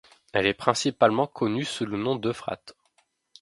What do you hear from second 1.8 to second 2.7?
le nom dEufrat.